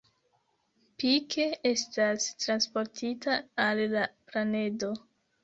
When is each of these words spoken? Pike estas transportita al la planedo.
Pike 1.03 1.45
estas 1.71 2.25
transportita 2.47 3.37
al 3.67 3.85
la 3.95 4.09
planedo. 4.33 4.93